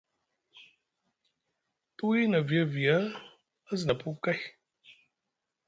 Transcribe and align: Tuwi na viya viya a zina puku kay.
Tuwi 1.95 2.21
na 2.31 2.39
viya 2.47 2.65
viya 2.73 2.97
a 3.69 3.71
zina 3.79 3.93
puku 3.99 4.17
kay. 4.23 4.39